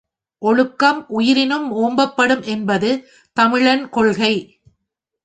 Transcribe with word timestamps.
ஒழுக்கம் 0.41 1.05
உயிரினும் 1.09 1.67
ஓம்பப்படும் 1.75 2.43
என்பது 2.45 2.89
தமிழன் 3.37 3.89
கொள்கை. 3.89 4.33